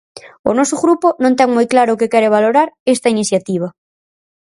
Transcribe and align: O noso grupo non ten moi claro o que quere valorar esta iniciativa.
O 0.49 0.51
noso 0.57 0.75
grupo 0.83 1.07
non 1.23 1.33
ten 1.39 1.49
moi 1.55 1.65
claro 1.73 1.89
o 1.93 1.99
que 1.99 2.11
quere 2.13 2.33
valorar 2.37 2.67
esta 2.93 3.11
iniciativa. 3.15 3.67